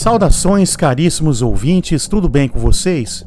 [0.00, 3.26] Saudações, caríssimos ouvintes, tudo bem com vocês?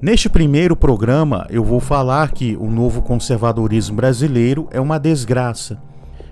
[0.00, 5.76] Neste primeiro programa, eu vou falar que o novo conservadorismo brasileiro é uma desgraça.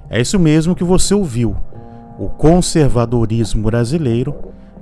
[0.09, 1.55] É isso mesmo que você ouviu.
[2.19, 4.35] O conservadorismo brasileiro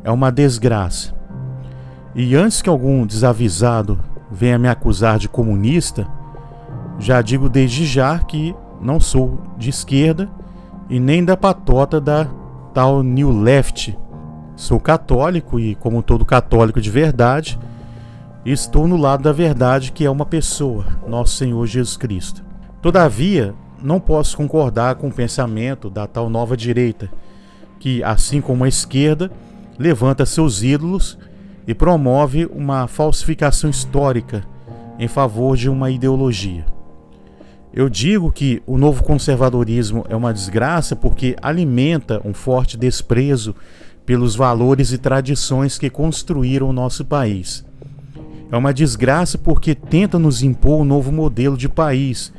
[0.04, 1.12] é uma desgraça.
[2.14, 3.98] E antes que algum desavisado
[4.30, 6.06] venha me acusar de comunista,
[7.00, 10.30] já digo desde já que não sou de esquerda
[10.88, 12.28] e nem da patota da
[12.72, 13.98] tal New Left
[14.60, 17.58] Sou católico e, como todo católico de verdade,
[18.44, 22.44] estou no lado da verdade que é uma pessoa, nosso Senhor Jesus Cristo.
[22.82, 27.10] Todavia, não posso concordar com o pensamento da tal nova direita,
[27.78, 29.32] que, assim como a esquerda,
[29.78, 31.16] levanta seus ídolos
[31.66, 34.44] e promove uma falsificação histórica
[34.98, 36.66] em favor de uma ideologia.
[37.72, 43.54] Eu digo que o novo conservadorismo é uma desgraça porque alimenta um forte desprezo
[44.10, 47.64] pelos valores e tradições que construíram o nosso país.
[48.50, 52.32] É uma desgraça porque tenta nos impor um novo modelo de país,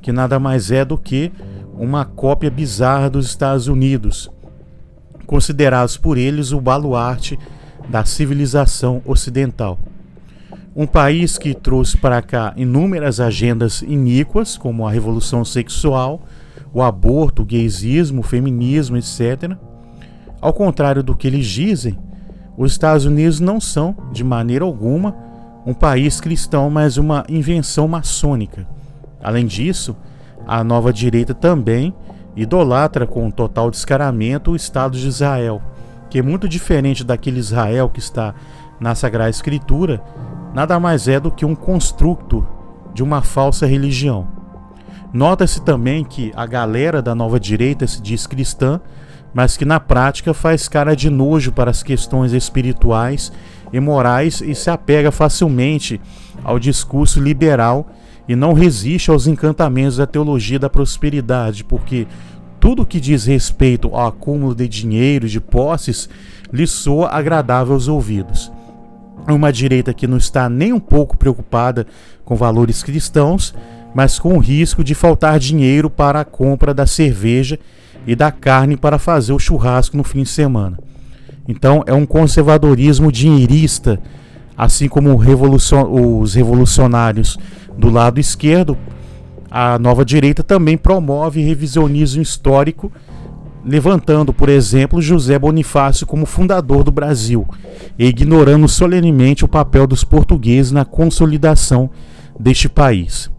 [0.00, 1.30] que nada mais é do que
[1.74, 4.30] uma cópia bizarra dos Estados Unidos,
[5.26, 7.38] considerados por eles o baluarte
[7.90, 9.78] da civilização ocidental.
[10.74, 16.22] Um país que trouxe para cá inúmeras agendas iníquas, como a revolução sexual,
[16.72, 19.58] o aborto, o gaysismo, o feminismo, etc
[20.40, 21.98] ao contrário do que eles dizem,
[22.56, 25.14] os Estados Unidos não são, de maneira alguma,
[25.64, 28.66] um país cristão, mas uma invenção maçônica.
[29.22, 29.96] Além disso,
[30.46, 31.94] a nova direita também
[32.34, 35.60] idolatra com total descaramento o Estado de Israel,
[36.08, 38.34] que é muito diferente daquele Israel que está
[38.80, 40.02] na Sagrada Escritura,
[40.54, 42.46] nada mais é do que um construto
[42.94, 44.26] de uma falsa religião.
[45.12, 48.80] Nota-se também que a galera da nova direita se diz cristã,
[49.38, 53.30] mas que na prática faz cara de nojo para as questões espirituais
[53.72, 56.00] e morais e se apega facilmente
[56.42, 57.88] ao discurso liberal
[58.28, 62.04] e não resiste aos encantamentos da teologia da prosperidade, porque
[62.58, 66.10] tudo que diz respeito ao acúmulo de dinheiro e de posses
[66.52, 68.50] lhe soa agradável aos ouvidos.
[69.28, 71.86] Uma direita que não está nem um pouco preocupada
[72.24, 73.54] com valores cristãos,
[73.94, 77.56] mas com o risco de faltar dinheiro para a compra da cerveja
[78.08, 80.78] e da carne para fazer o churrasco no fim de semana.
[81.46, 84.00] Então é um conservadorismo dinheirista,
[84.56, 87.38] assim como os revolucionários
[87.76, 88.78] do lado esquerdo,
[89.50, 92.90] a nova direita também promove revisionismo histórico,
[93.62, 97.46] levantando, por exemplo, José Bonifácio como fundador do Brasil
[97.98, 101.90] e ignorando solenemente o papel dos portugueses na consolidação
[102.40, 103.30] deste país.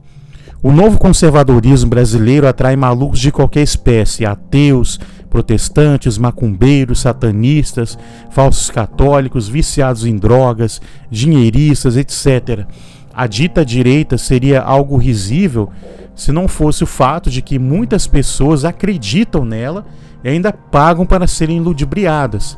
[0.62, 5.00] O novo conservadorismo brasileiro atrai malucos de qualquer espécie, ateus,
[5.30, 7.98] protestantes, macumbeiros, satanistas,
[8.30, 12.66] falsos católicos, viciados em drogas, dinheiristas, etc.
[13.14, 15.70] A dita direita seria algo risível
[16.14, 19.86] se não fosse o fato de que muitas pessoas acreditam nela
[20.22, 22.58] e ainda pagam para serem ludibriadas.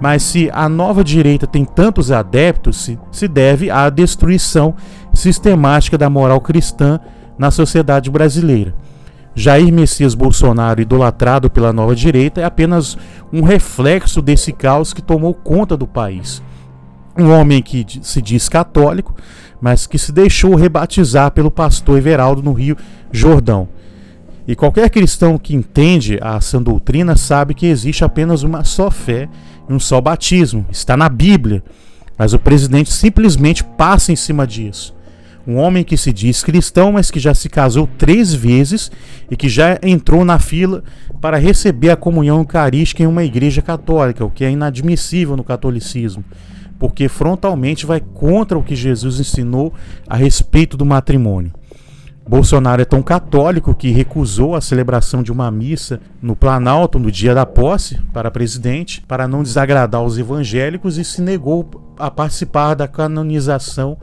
[0.00, 4.74] Mas se a nova direita tem tantos adeptos, se, deve à destruição
[5.12, 7.00] sistemática da moral cristã
[7.40, 8.74] na sociedade brasileira.
[9.34, 12.98] Jair Messias Bolsonaro, idolatrado pela nova direita, é apenas
[13.32, 16.42] um reflexo desse caos que tomou conta do país.
[17.18, 19.14] Um homem que se diz católico,
[19.58, 22.76] mas que se deixou rebatizar pelo pastor Everaldo no Rio
[23.10, 23.70] Jordão.
[24.46, 29.30] E qualquer cristão que entende a sã doutrina sabe que existe apenas uma só fé
[29.66, 30.66] e um só batismo.
[30.70, 31.64] Está na Bíblia.
[32.18, 34.99] Mas o presidente simplesmente passa em cima disso
[35.46, 38.90] um homem que se diz cristão, mas que já se casou três vezes
[39.30, 40.82] e que já entrou na fila
[41.20, 46.24] para receber a comunhão eucarística em uma igreja católica, o que é inadmissível no catolicismo,
[46.78, 49.72] porque frontalmente vai contra o que Jesus ensinou
[50.08, 51.52] a respeito do matrimônio.
[52.30, 57.34] Bolsonaro é tão católico que recusou a celebração de uma missa no Planalto no dia
[57.34, 62.86] da posse para presidente, para não desagradar os evangélicos e se negou a participar da
[62.86, 63.98] canonização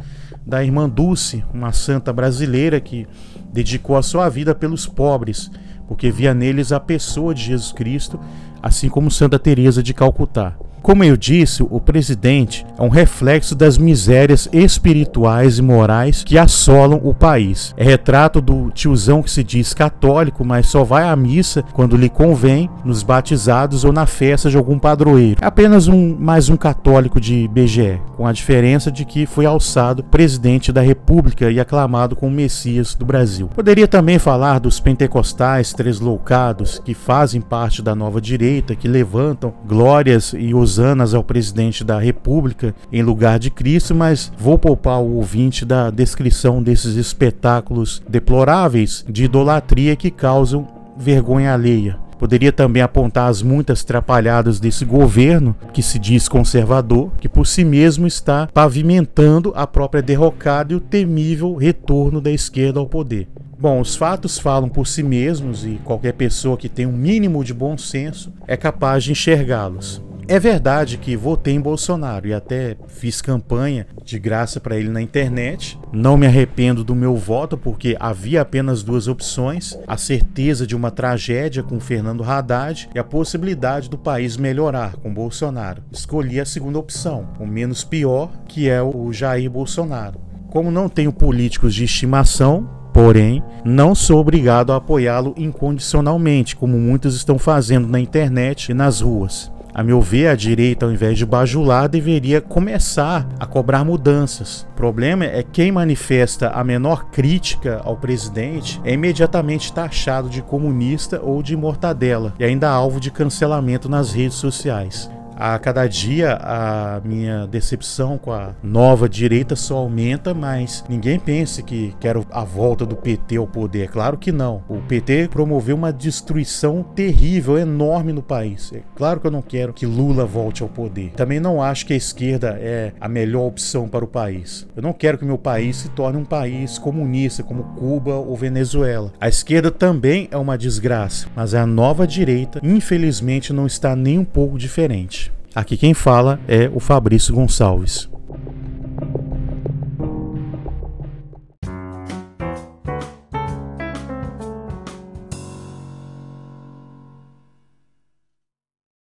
[0.47, 3.05] da irmã Dulce, uma santa brasileira que
[3.51, 5.51] dedicou a sua vida pelos pobres,
[5.89, 8.17] porque via neles a pessoa de Jesus Cristo,
[8.63, 10.55] assim como Santa Teresa de Calcutá.
[10.87, 17.01] Como eu disse, o presidente é um reflexo das misérias espirituais e morais que assolam
[17.03, 17.73] o país.
[17.75, 22.07] É retrato do tiozão que se diz católico, mas só vai à missa quando lhe
[22.07, 25.41] convém, nos batizados ou na festa de algum padroeiro.
[25.41, 30.05] É apenas um mais um católico de BGE, com a diferença de que foi alçado
[30.05, 33.49] presidente da República e aclamado como Messias do Brasil.
[33.53, 40.33] Poderia também falar dos pentecostais tresloucados que fazem parte da nova direita, que levantam glórias
[40.33, 45.15] e os Hosanas ao presidente da República em lugar de Cristo, mas vou poupar o
[45.15, 51.97] ouvinte da descrição desses espetáculos deploráveis de idolatria que causam vergonha alheia.
[52.19, 57.63] Poderia também apontar as muitas trapalhadas desse governo, que se diz conservador, que por si
[57.63, 63.27] mesmo está pavimentando a própria derrocada e o temível retorno da esquerda ao poder.
[63.59, 67.53] Bom, os fatos falam por si mesmos e qualquer pessoa que tem um mínimo de
[67.55, 70.05] bom senso é capaz de enxergá-los.
[70.29, 75.01] É verdade que votei em Bolsonaro e até fiz campanha de graça para ele na
[75.01, 75.79] internet.
[75.93, 80.91] Não me arrependo do meu voto porque havia apenas duas opções: a certeza de uma
[80.91, 85.81] tragédia com Fernando Haddad e a possibilidade do país melhorar com Bolsonaro.
[85.93, 90.19] Escolhi a segunda opção, o menos pior, que é o Jair Bolsonaro.
[90.49, 97.15] Como não tenho políticos de estimação, Porém, não sou obrigado a apoiá-lo incondicionalmente, como muitos
[97.15, 99.51] estão fazendo na internet e nas ruas.
[99.77, 104.67] A meu ver, a direita, ao invés de bajular, deveria começar a cobrar mudanças.
[104.71, 111.21] O problema é quem manifesta a menor crítica ao presidente é imediatamente taxado de comunista
[111.21, 115.11] ou de mortadela e ainda alvo de cancelamento nas redes sociais.
[115.39, 121.61] A cada dia a minha decepção com a nova direita só aumenta, mas ninguém pense
[121.61, 123.89] que quero a volta do PT ao poder.
[123.89, 124.63] Claro que não.
[124.67, 128.73] O PT promoveu uma destruição terrível, enorme no país.
[128.73, 131.11] É claro que eu não quero que Lula volte ao poder.
[131.11, 134.67] Também não acho que a esquerda é a melhor opção para o país.
[134.75, 139.13] Eu não quero que meu país se torne um país comunista como Cuba ou Venezuela.
[139.21, 144.25] A esquerda também é uma desgraça, mas a nova direita, infelizmente, não está nem um
[144.25, 145.26] pouco diferente.
[145.57, 148.07] Aqui quem fala é o Fabrício Gonçalves.